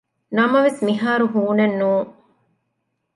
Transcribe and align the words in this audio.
ނަމަވެސް 0.37 0.79
މިހާރު 0.87 1.25
ހޫނެއް 1.33 1.77
ނޫން 1.79 2.09